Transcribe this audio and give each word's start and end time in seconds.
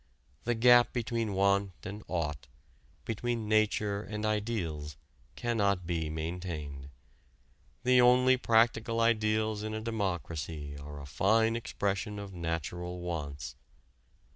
The 0.45 0.55
gap 0.55 0.93
between 0.93 1.33
want 1.35 1.73
and 1.83 2.01
ought, 2.07 2.47
between 3.05 3.47
nature 3.47 4.01
and 4.01 4.25
ideals 4.25 4.97
cannot 5.35 5.85
be 5.85 6.09
maintained. 6.09 6.89
The 7.83 8.01
only 8.01 8.35
practical 8.35 8.99
ideals 8.99 9.61
in 9.61 9.75
a 9.75 9.79
democracy 9.79 10.75
are 10.75 10.99
a 10.99 11.05
fine 11.05 11.55
expression 11.55 12.17
of 12.17 12.33
natural 12.33 12.99
wants. 12.99 13.55